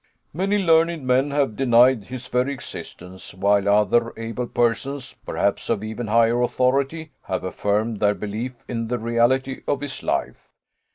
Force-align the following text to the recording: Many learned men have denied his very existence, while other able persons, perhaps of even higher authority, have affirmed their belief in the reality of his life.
Many 0.33 0.57
learned 0.57 1.05
men 1.05 1.29
have 1.29 1.55
denied 1.55 2.05
his 2.05 2.27
very 2.27 2.51
existence, 2.55 3.35
while 3.35 3.69
other 3.69 4.11
able 4.17 4.47
persons, 4.47 5.15
perhaps 5.27 5.69
of 5.69 5.83
even 5.83 6.07
higher 6.07 6.41
authority, 6.41 7.11
have 7.25 7.43
affirmed 7.43 7.99
their 7.99 8.15
belief 8.15 8.65
in 8.67 8.87
the 8.87 8.97
reality 8.97 9.61
of 9.67 9.79
his 9.81 10.01
life. 10.01 10.53